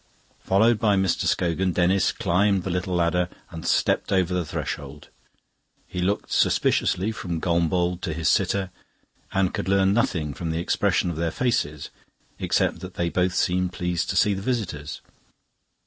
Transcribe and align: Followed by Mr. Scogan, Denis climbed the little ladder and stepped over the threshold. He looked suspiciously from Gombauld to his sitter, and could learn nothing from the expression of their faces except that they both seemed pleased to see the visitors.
Followed 0.39 0.79
by 0.79 0.95
Mr. 0.95 1.25
Scogan, 1.25 1.73
Denis 1.73 2.11
climbed 2.11 2.63
the 2.63 2.71
little 2.71 2.95
ladder 2.95 3.29
and 3.51 3.67
stepped 3.67 4.11
over 4.11 4.33
the 4.33 4.43
threshold. 4.43 5.09
He 5.85 5.99
looked 6.01 6.31
suspiciously 6.31 7.11
from 7.11 7.39
Gombauld 7.39 8.01
to 8.01 8.13
his 8.15 8.27
sitter, 8.27 8.71
and 9.31 9.53
could 9.53 9.69
learn 9.69 9.93
nothing 9.93 10.33
from 10.33 10.49
the 10.49 10.57
expression 10.57 11.11
of 11.11 11.17
their 11.17 11.29
faces 11.29 11.91
except 12.39 12.79
that 12.79 12.95
they 12.95 13.09
both 13.09 13.35
seemed 13.35 13.73
pleased 13.73 14.09
to 14.09 14.15
see 14.15 14.33
the 14.33 14.41
visitors. 14.41 15.01